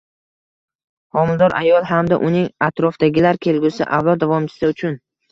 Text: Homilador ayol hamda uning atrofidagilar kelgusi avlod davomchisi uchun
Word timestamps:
Homilador 1.23 1.53
ayol 1.59 1.83
hamda 1.89 2.17
uning 2.29 2.47
atrofidagilar 2.67 3.39
kelgusi 3.43 3.87
avlod 3.99 4.23
davomchisi 4.25 4.71
uchun 4.73 4.97